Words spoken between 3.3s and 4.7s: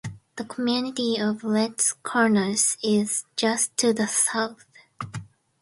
just to the south.